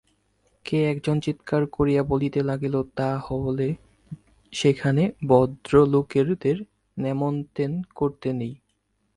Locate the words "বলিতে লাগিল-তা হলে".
2.03-3.67